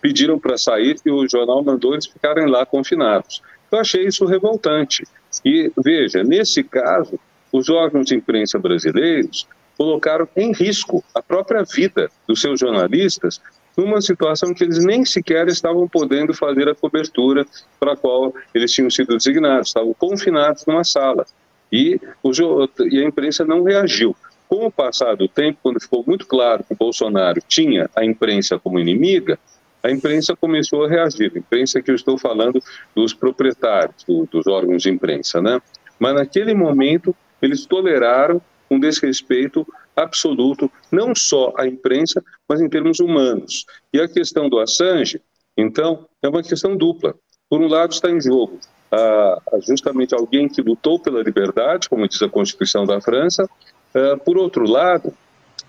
[0.01, 3.41] pediram para sair e o jornal mandou eles ficarem lá confinados.
[3.71, 5.03] Eu achei isso revoltante.
[5.43, 7.19] E veja, nesse caso,
[7.51, 13.39] os órgãos de imprensa brasileiros colocaram em risco a própria vida dos seus jornalistas
[13.77, 17.45] numa situação que eles nem sequer estavam podendo fazer a cobertura
[17.79, 21.25] para a qual eles tinham sido designados, estavam confinados numa sala.
[21.71, 22.31] E, o,
[22.89, 24.15] e a imprensa não reagiu.
[24.49, 28.79] Com o passar do tempo, quando ficou muito claro que Bolsonaro tinha a imprensa como
[28.79, 29.37] inimiga,
[29.83, 31.31] a imprensa começou a reagir.
[31.35, 32.61] A imprensa que eu estou falando
[32.95, 35.61] dos proprietários do, dos órgãos de imprensa, né?
[35.99, 42.99] Mas naquele momento eles toleraram um desrespeito absoluto, não só à imprensa, mas em termos
[42.99, 43.65] humanos.
[43.93, 45.21] E a questão do Assange,
[45.57, 47.15] então, é uma questão dupla.
[47.49, 48.59] Por um lado, está em jogo
[48.91, 53.49] ah, justamente alguém que lutou pela liberdade, como diz a Constituição da França.
[53.93, 55.13] Ah, por outro lado,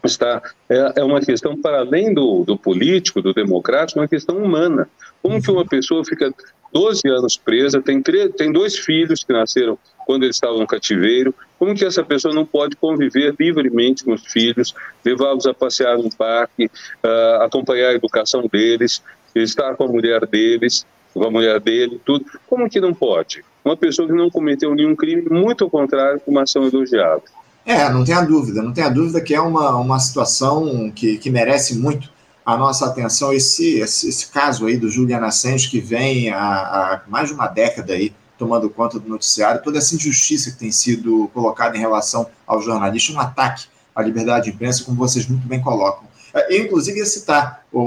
[0.05, 4.89] está é, é, uma questão para além do, do político, do democrático, uma questão humana,
[5.23, 6.33] Como que uma pessoa fica
[6.73, 11.35] 12 anos presa, tem, três, tem dois filhos que nasceram quando eles estavam no cativeiro.
[11.59, 16.11] Como que essa pessoa não pode conviver livremente com os filhos, levá-los a passear no
[16.15, 19.03] parque, uh, acompanhar a educação deles,
[19.35, 22.25] estar com a mulher deles, com a mulher dele, tudo?
[22.47, 23.45] Como que não pode?
[23.65, 27.25] Uma pessoa que não cometeu nenhum crime, muito ao contrário, uma ação elogiável.
[27.67, 31.77] É, não tenha dúvida, não tenha dúvida que é uma, uma situação que, que merece
[31.77, 32.11] muito
[32.49, 37.03] a nossa atenção esse, esse, esse caso aí do Julian Assange, que vem há, há,
[37.07, 41.29] mais de uma década aí tomando conta do noticiário, toda essa injustiça que tem sido
[41.35, 45.61] colocada em relação ao jornalista, um ataque à liberdade de imprensa, como vocês muito bem
[45.61, 46.09] colocam.
[46.33, 47.81] É, eu, inclusive, ia citar, o,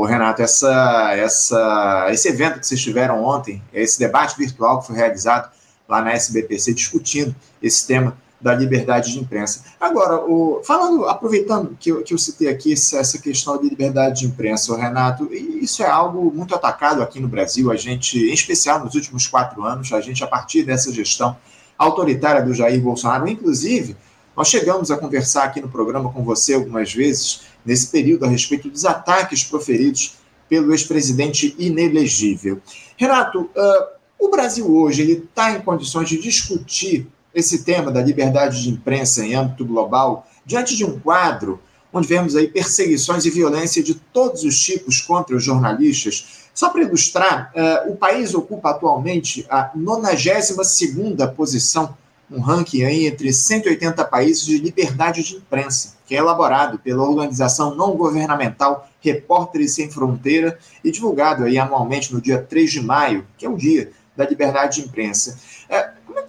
[0.00, 4.96] o, Renato, essa, essa, esse evento que vocês tiveram ontem, esse debate virtual que foi
[4.96, 5.52] realizado
[5.86, 9.64] lá na SBPC, discutindo esse tema da liberdade de imprensa.
[9.80, 14.26] Agora, o, falando, aproveitando que eu, que eu citei aqui essa questão de liberdade de
[14.26, 18.94] imprensa, Renato, isso é algo muito atacado aqui no Brasil, a gente, em especial nos
[18.94, 21.36] últimos quatro anos, a gente, a partir dessa gestão
[21.78, 23.96] autoritária do Jair Bolsonaro, inclusive,
[24.36, 28.68] nós chegamos a conversar aqui no programa com você algumas vezes, nesse período, a respeito
[28.68, 30.16] dos ataques proferidos
[30.48, 32.60] pelo ex-presidente inelegível.
[32.96, 38.70] Renato, uh, o Brasil hoje está em condições de discutir esse tema da liberdade de
[38.70, 41.60] imprensa em âmbito global, diante de um quadro
[41.92, 46.48] onde vemos aí perseguições e violência de todos os tipos contra os jornalistas.
[46.54, 51.96] Só para ilustrar, uh, o país ocupa atualmente a 92ª posição,
[52.30, 57.74] um ranking aí entre 180 países de liberdade de imprensa, que é elaborado pela organização
[57.74, 63.46] não governamental Repórteres Sem Fronteira e divulgado aí anualmente no dia 3 de maio, que
[63.46, 65.38] é o dia da liberdade de imprensa.
[65.68, 65.74] Que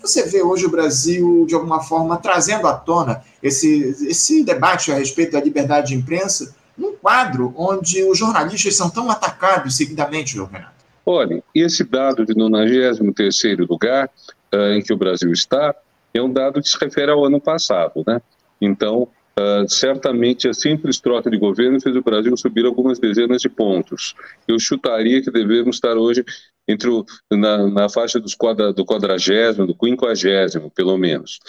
[0.07, 4.95] você vê hoje o Brasil, de alguma forma, trazendo à tona esse, esse debate a
[4.95, 10.77] respeito da liberdade de imprensa num quadro onde os jornalistas são tão atacados seguidamente, Renato?
[11.05, 14.09] Olha, esse dado de 93º lugar
[14.53, 15.73] uh, em que o Brasil está
[16.13, 18.21] é um dado que se refere ao ano passado, né?
[18.59, 19.07] Então,
[19.39, 24.15] Uh, certamente a simples troca de governo fez o Brasil subir algumas dezenas de pontos.
[24.47, 26.25] Eu chutaria que devemos estar hoje
[26.67, 31.39] entre o, na, na, faixa dos quadra, do quadragésimo, do quinquagésimo, pelo menos.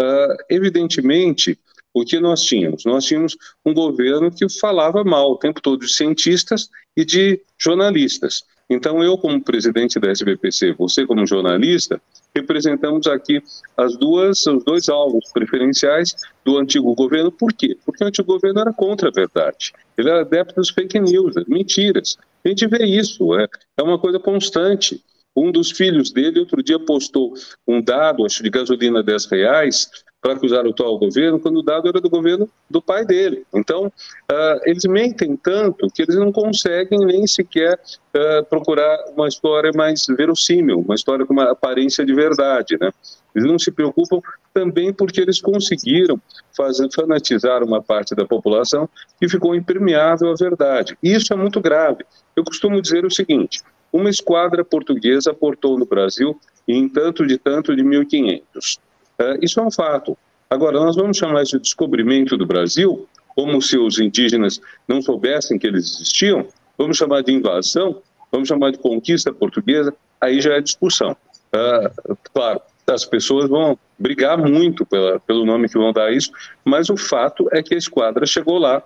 [0.00, 1.56] Uh, evidentemente,
[1.94, 2.84] o que nós tínhamos?
[2.84, 8.44] Nós tínhamos um governo que falava mal o tempo todo de cientistas e de jornalistas.
[8.68, 12.00] Então, eu, como presidente da SBPC, você, como jornalista,
[12.34, 13.40] representamos aqui
[13.76, 17.30] as duas, os dois alvos preferenciais do antigo governo.
[17.30, 17.76] Por quê?
[17.84, 19.72] Porque o antigo governo era contra a verdade.
[19.96, 22.18] Ele era adepto das fake news, das mentiras.
[22.44, 25.00] A gente vê isso, é, é uma coisa constante.
[25.36, 27.34] Um dos filhos dele, outro dia, postou
[27.68, 29.88] um dado, acho de gasolina 10 reais,
[30.20, 33.44] para acusar o atual governo, quando o dado era do governo do pai dele.
[33.54, 39.70] Então, uh, eles mentem tanto que eles não conseguem nem sequer uh, procurar uma história
[39.74, 42.90] mais verossímil, uma história com uma aparência de verdade, né?
[43.34, 44.20] Eles não se preocupam
[44.52, 46.20] também porque eles conseguiram
[46.56, 48.88] fazer, fanatizar uma parte da população
[49.20, 50.96] que ficou impermeável à verdade.
[51.02, 52.04] Isso é muito grave.
[52.34, 53.60] Eu costumo dizer o seguinte:
[53.92, 58.80] uma esquadra portuguesa aportou no Brasil em tanto de tanto de 1500.
[59.18, 60.16] É, isso é um fato.
[60.48, 65.58] Agora, nós vamos chamar isso de descobrimento do Brasil, como se os indígenas não soubessem
[65.58, 66.46] que eles existiam?
[66.78, 68.00] Vamos chamar de invasão?
[68.30, 69.94] Vamos chamar de conquista portuguesa?
[70.20, 71.16] Aí já é discussão.
[71.54, 76.30] Uh, claro, as pessoas vão brigar muito pela, pelo nome que vão dar a isso,
[76.64, 78.82] mas o fato é que a esquadra chegou lá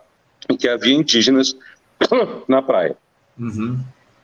[0.48, 1.56] e que havia indígenas
[2.48, 2.96] na praia.
[3.38, 3.78] Uhum.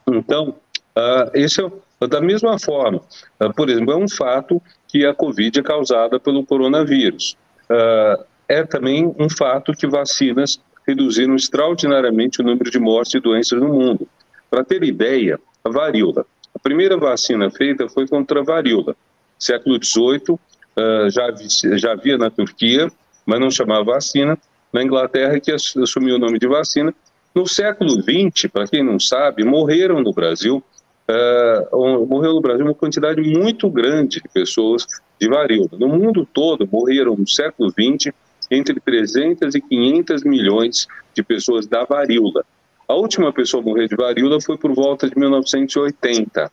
[0.08, 0.56] Então,
[0.96, 3.00] uh, esse é da mesma forma.
[3.40, 7.36] Uh, por exemplo, é um fato que a Covid é causada pelo coronavírus.
[7.70, 13.60] Uh, é também um fato que vacinas reduziram extraordinariamente o número de mortes e doenças
[13.60, 14.06] no mundo.
[14.48, 16.24] Para ter ideia, a varíola.
[16.54, 18.94] A primeira vacina feita foi contra a varíola.
[19.38, 21.34] Século XVIII, uh, já,
[21.76, 22.90] já havia na Turquia,
[23.26, 24.38] mas não chamava vacina.
[24.72, 26.94] Na Inglaterra, que assumiu o nome de vacina.
[27.34, 30.62] No século XX, para quem não sabe, morreram no Brasil
[31.10, 34.86] uh, morreu no Brasil uma quantidade muito grande de pessoas
[35.20, 35.70] de varíola.
[35.72, 38.12] No mundo todo, morreram no século XX
[38.50, 42.44] entre 300 e 500 milhões de pessoas da varíola.
[42.88, 46.50] A última pessoa a morrer de varíola foi por volta de 1980.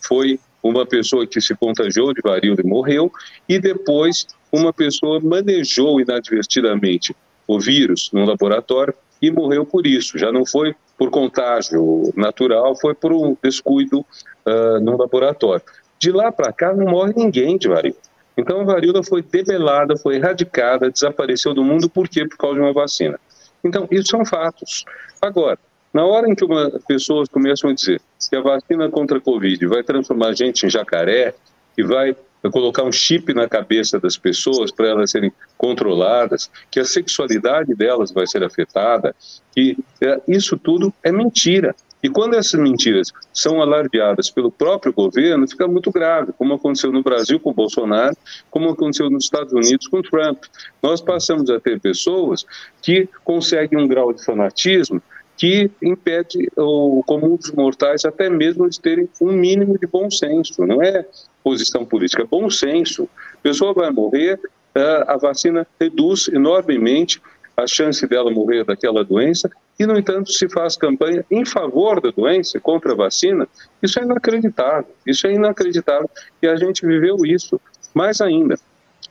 [0.00, 3.12] Foi uma pessoa que se contagiou de varíola e morreu,
[3.48, 7.14] e depois uma pessoa manejou inadvertidamente
[7.46, 10.18] o vírus no laboratório e morreu por isso.
[10.18, 15.62] Já não foi por contágio natural, foi por um descuido uh, no laboratório.
[15.98, 17.98] De lá para cá não morre ninguém de varíola.
[18.36, 22.26] Então a varíola foi debelada, foi erradicada, desapareceu do mundo, por quê?
[22.26, 23.18] Por causa de uma vacina.
[23.64, 24.84] Então, isso são fatos.
[25.20, 25.58] Agora,
[25.92, 29.66] na hora em que uma, pessoas começam a dizer que a vacina contra a Covid
[29.66, 31.34] vai transformar a gente em jacaré,
[31.76, 32.16] e vai
[32.50, 38.12] colocar um chip na cabeça das pessoas para elas serem controladas, que a sexualidade delas
[38.12, 39.14] vai ser afetada,
[39.54, 41.74] que é, isso tudo é mentira.
[42.02, 47.02] E quando essas mentiras são alardeadas pelo próprio governo, fica muito grave, como aconteceu no
[47.02, 48.16] Brasil com Bolsonaro,
[48.50, 50.44] como aconteceu nos Estados Unidos com Trump.
[50.82, 52.44] Nós passamos a ter pessoas
[52.82, 55.02] que conseguem um grau de fanatismo
[55.36, 60.66] que impede o comum dos mortais até mesmo de terem um mínimo de bom senso.
[60.66, 61.04] Não é
[61.46, 63.08] posição política, é bom senso.
[63.34, 64.36] A pessoa vai morrer,
[64.74, 67.22] eh, a vacina reduz enormemente
[67.56, 72.10] a chance dela morrer daquela doença e, no entanto, se faz campanha em favor da
[72.10, 73.46] doença, contra a vacina.
[73.80, 74.90] Isso é inacreditável.
[75.06, 76.10] Isso é inacreditável.
[76.42, 77.60] E a gente viveu isso.
[77.94, 78.58] Mais ainda,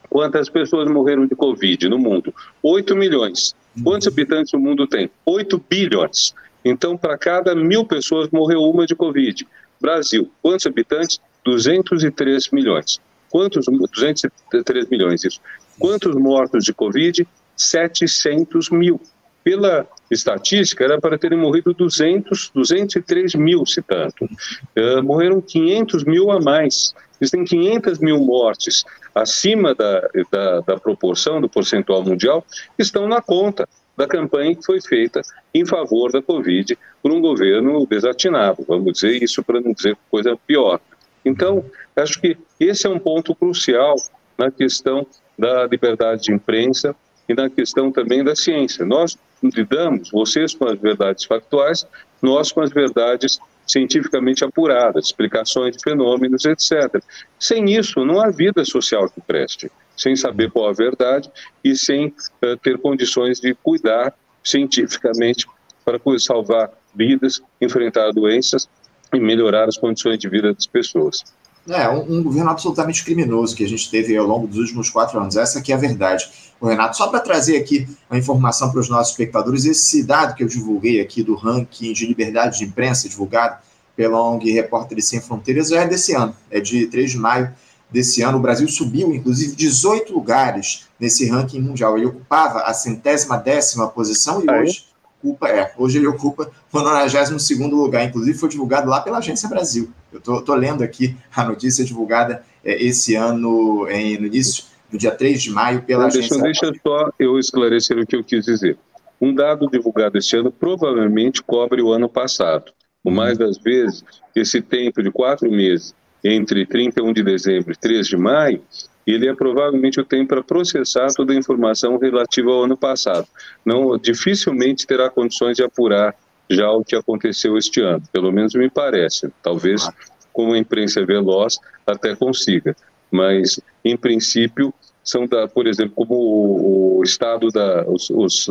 [0.10, 2.36] quantas pessoas morreram de Covid no mundo?
[2.62, 3.56] 8 milhões.
[3.82, 5.10] Quantos habitantes o mundo tem?
[5.26, 6.36] 8 bilhões.
[6.66, 9.48] Então, para cada mil pessoas, morreu uma de Covid.
[9.80, 11.22] Brasil, quantos habitantes?
[11.46, 13.00] 203 milhões.
[13.30, 13.66] Quantos?
[13.66, 15.40] 203 milhões, isso.
[15.80, 17.28] Quantos mortos de Covid?
[17.56, 19.00] 700 mil.
[19.44, 24.26] Pela estatística, era para terem morrido 200, 203 mil, se tanto.
[24.26, 26.96] Uh, morreram 500 mil a mais.
[27.22, 32.46] Existem 500 mil mortes acima da, da, da proporção do percentual mundial,
[32.78, 35.22] estão na conta da campanha que foi feita
[35.54, 40.38] em favor da Covid por um governo desatinado, vamos dizer isso para não dizer coisa
[40.46, 40.82] pior.
[41.26, 43.96] Então, acho que esse é um ponto crucial
[44.38, 45.06] na questão
[45.38, 46.96] da liberdade de imprensa
[47.28, 48.86] e na questão também da ciência.
[48.86, 51.86] Nós lidamos, vocês com as verdades factuais,
[52.22, 57.02] nós com as verdades cientificamente apuradas, explicações de fenômenos, etc.
[57.40, 61.32] Sem isso, não há vida social que preste, sem saber qual a verdade
[61.64, 65.48] e sem uh, ter condições de cuidar cientificamente
[65.84, 68.70] para salvar vidas, enfrentar doenças
[69.14, 71.24] e melhorar as condições de vida das pessoas.
[71.68, 75.20] É, um, um, governo absolutamente criminoso que a gente teve ao longo dos últimos quatro
[75.20, 75.36] anos.
[75.36, 76.30] Essa aqui é a verdade.
[76.62, 80.44] O Renato, só para trazer aqui a informação para os nossos espectadores, esse dado que
[80.44, 83.58] eu divulguei aqui do ranking de liberdade de imprensa, divulgado
[83.96, 87.52] pela ONG Repórteres Sem Fronteiras, já é desse ano, é de 3 de maio
[87.90, 88.38] desse ano.
[88.38, 91.98] O Brasil subiu, inclusive, 18 lugares nesse ranking mundial.
[91.98, 94.86] Ele ocupava a centésima décima posição e hoje
[95.26, 99.90] ocupa, é, hoje ele ocupa o 92 lugar, inclusive foi divulgado lá pela Agência Brasil.
[100.12, 105.12] Eu estou lendo aqui a notícia divulgada é, esse ano, em, no início do dia
[105.12, 108.78] 3 de maio, pela deixa, Agência Deixa só eu esclarecer o que eu quis dizer.
[109.20, 112.72] Um dado divulgado este ano provavelmente cobre o ano passado.
[113.04, 114.04] O mais das vezes,
[114.36, 118.62] esse tempo de quatro meses entre 31 de dezembro e 3 de maio
[119.06, 123.28] ele é provavelmente o tempo para processar toda a informação relativa ao ano passado.
[123.64, 126.16] Não, dificilmente terá condições de apurar
[126.50, 129.32] já o que aconteceu este ano, pelo menos me parece.
[129.44, 129.88] Talvez,
[130.34, 132.76] como a imprensa veloz, até consiga.
[133.12, 138.50] Mas, em princípio, são, da, por exemplo, como o, o estado da, os, os,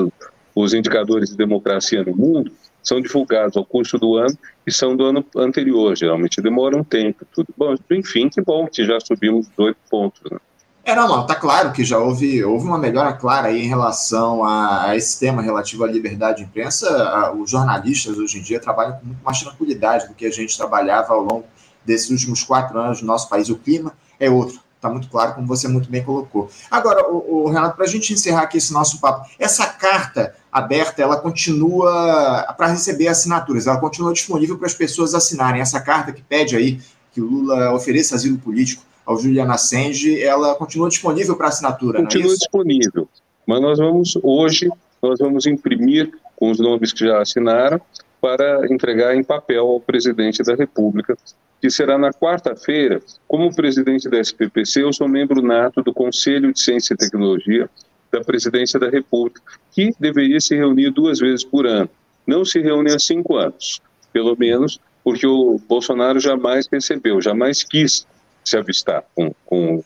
[0.54, 2.52] os indicadores de democracia no mundo,
[2.85, 7.27] são divulgados ao curso do ano e são do ano anterior, geralmente demora um tempo,
[7.35, 7.75] tudo bom.
[7.90, 10.20] Enfim, que bom que já subimos dois pontos.
[10.31, 10.38] Né?
[10.85, 14.44] É, não, mano, tá claro que já houve, houve uma melhora clara aí em relação
[14.44, 16.87] a, a esse tema relativo à liberdade de imprensa.
[17.09, 20.57] A, os jornalistas hoje em dia trabalham com muito mais tranquilidade do que a gente
[20.57, 21.47] trabalhava ao longo
[21.87, 23.49] desses últimos quatro anos no nosso país.
[23.49, 26.51] O clima é outro, tá muito claro, como você muito bem colocou.
[26.70, 31.02] Agora, o, o Renato, para a gente encerrar aqui esse nosso papo, essa carta aberta,
[31.02, 35.60] ela continua para receber assinaturas, ela continua disponível para as pessoas assinarem.
[35.60, 36.78] Essa carta que pede aí
[37.12, 42.32] que o Lula ofereça asilo político ao Julian Assange, ela continua disponível para assinatura, Continua
[42.32, 43.08] é disponível,
[43.44, 44.70] mas nós vamos, hoje,
[45.02, 47.80] nós vamos imprimir com os nomes que já assinaram
[48.20, 51.16] para entregar em papel ao presidente da República,
[51.60, 53.02] que será na quarta-feira.
[53.26, 57.68] Como presidente da SPPC, eu sou membro nato do Conselho de Ciência e Tecnologia,
[58.14, 59.40] da Presidência da República,
[59.72, 61.90] que deveria se reunir duas vezes por ano.
[62.27, 68.07] Não se reúne há cinco anos, pelo menos, porque o Bolsonaro jamais recebeu, jamais quis
[68.44, 69.83] se avistar com, com,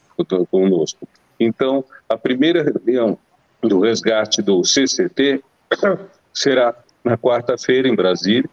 [0.50, 1.08] conosco.
[1.40, 3.18] Então, a primeira reunião
[3.62, 5.42] do resgate do CCT
[6.34, 8.48] será na quarta-feira em Brasília,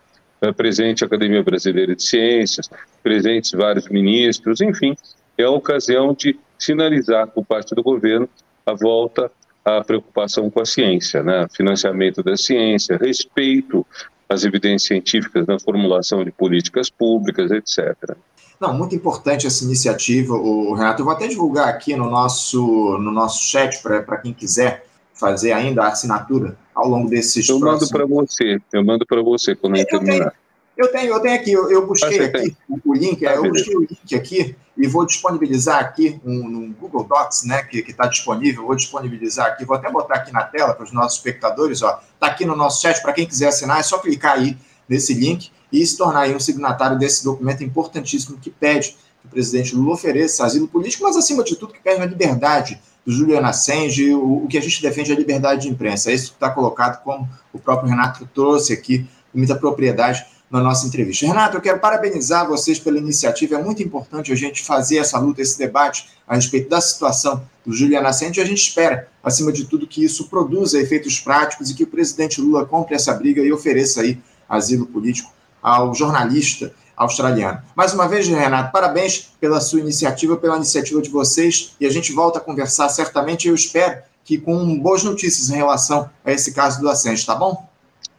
[0.55, 2.69] presente a Academia Brasileira de Ciências,
[3.03, 4.95] presentes vários ministros, enfim,
[5.37, 8.29] é a ocasião de sinalizar por parte do governo
[8.65, 9.31] a volta
[9.65, 11.47] a preocupação com a ciência, né?
[11.51, 13.85] financiamento da ciência, respeito
[14.29, 18.15] às evidências científicas na formulação de políticas públicas, etc.
[18.61, 21.01] Não, muito importante essa iniciativa, o Renato.
[21.01, 25.83] Eu vou até divulgar aqui no nosso, no nosso chat para quem quiser fazer ainda
[25.83, 27.91] a assinatura ao longo desses Eu próximos...
[27.91, 30.33] mando para você, eu mando para você quando eu terminar.
[30.77, 33.81] Eu tenho, eu tenho aqui, eu, eu busquei aqui o link, é, eu busquei o
[33.81, 38.75] link aqui e vou disponibilizar aqui um, no Google Docs, né, que está disponível, vou
[38.75, 42.45] disponibilizar aqui, vou até botar aqui na tela para os nossos espectadores, ó, está aqui
[42.45, 44.57] no nosso chat, para quem quiser assinar, é só clicar aí
[44.87, 49.29] nesse link e se tornar aí um signatário desse documento importantíssimo que pede que o
[49.29, 53.41] presidente Lula ofereça asilo político, mas acima de tudo que pede a liberdade do Julian
[53.41, 56.35] Assange, o, o que a gente defende é a liberdade de imprensa, é isso que
[56.35, 61.25] está colocado como o próprio Renato trouxe aqui com muita propriedade na nossa entrevista.
[61.25, 63.55] Renato, eu quero parabenizar vocês pela iniciativa.
[63.55, 67.73] É muito importante a gente fazer essa luta, esse debate a respeito da situação do
[67.73, 68.39] Julian Assange.
[68.39, 71.87] E a gente espera, acima de tudo, que isso produza efeitos práticos e que o
[71.87, 75.31] presidente Lula compre essa briga e ofereça aí asilo político
[75.61, 77.61] ao jornalista australiano.
[77.75, 82.13] Mais uma vez, Renato, parabéns pela sua iniciativa, pela iniciativa de vocês, e a gente
[82.13, 83.47] volta a conversar certamente.
[83.47, 87.67] Eu espero que com boas notícias em relação a esse caso do Assange, tá bom?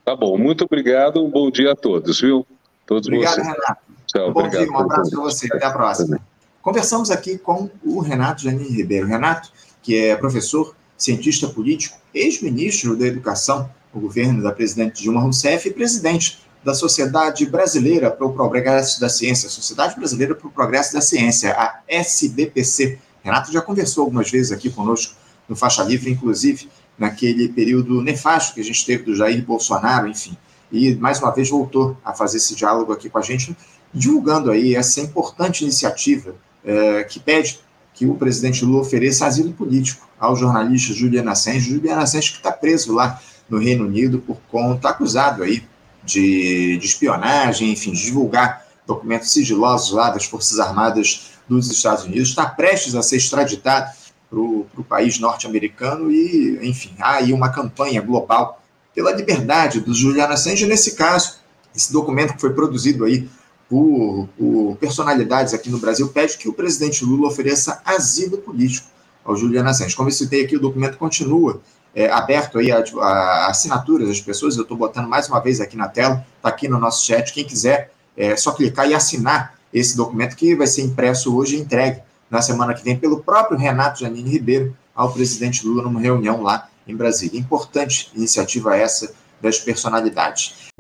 [0.07, 2.47] Tá bom, muito obrigado, um bom dia a todos, viu?
[2.87, 3.45] Todos obrigado, vocês.
[3.49, 3.83] Renato.
[4.07, 6.21] Tchau, um bom obrigado, dia, um abraço para você, até a próxima.
[6.63, 9.09] Conversamos aqui com o Renato Janine Ribeiro.
[9.09, 9.51] Renato,
[9.83, 15.73] que é professor, cientista político, ex-ministro da Educação no governo da presidente Dilma Rousseff e
[15.73, 21.01] presidente da Sociedade Brasileira para o Progresso da Ciência, Sociedade Brasileira para o Progresso da
[21.01, 23.01] Ciência, a SBPC.
[23.25, 25.17] Renato já conversou algumas vezes aqui conosco
[25.49, 26.69] no Faixa Livre, inclusive
[26.99, 30.37] naquele período nefasto que a gente teve do Jair Bolsonaro, enfim.
[30.73, 33.57] E mais uma vez voltou a fazer esse diálogo aqui com a gente,
[33.93, 36.35] divulgando aí essa importante iniciativa
[36.65, 37.61] é, que pede
[37.95, 42.53] que o presidente Lula ofereça asilo político ao jornalista Julian Assange, Julian Assange que está
[42.53, 45.63] preso lá no Reino Unido por conta, acusado aí
[46.05, 52.29] de, de espionagem, enfim, de divulgar documentos sigilosos lá das Forças Armadas dos Estados Unidos,
[52.31, 53.91] está prestes a ser extraditado
[54.29, 58.63] para o país norte-americano e, enfim, há aí uma campanha global
[58.95, 60.67] pela liberdade do Julian Assange.
[60.67, 61.39] Nesse caso,
[61.75, 63.29] esse documento que foi produzido aí
[63.69, 68.89] por, por, personalidades aqui no Brasil pede que o presidente Lula ofereça asilo político
[69.25, 69.95] ao Julian Assange.
[69.95, 71.61] Como eu citei aqui, o documento continua
[71.95, 75.77] é, aberto aí a, a, assinaturas das pessoas, eu estou botando mais uma vez aqui
[75.77, 79.97] na tela, está aqui no nosso chat, quem quiser é só clicar e assinar esse
[79.97, 82.01] documento que vai ser impresso hoje e entregue
[82.31, 86.69] na semana que vem pelo próprio Renato Janine Ribeiro ao presidente Lula numa reunião lá
[86.87, 87.39] em Brasília.
[87.39, 90.71] Importante iniciativa essa das personalidades.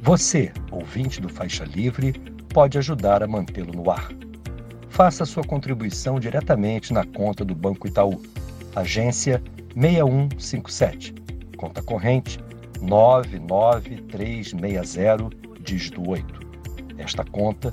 [0.00, 2.12] Você, ouvinte do Faixa Livre,
[2.52, 4.08] pode ajudar a mantê-lo no ar.
[4.88, 8.20] Faça sua contribuição diretamente na conta do Banco Itaú,
[8.74, 9.40] agência
[9.74, 11.14] 6157,
[11.56, 12.40] conta corrente
[12.80, 16.40] 99360, dígito 8.
[16.98, 17.72] Esta conta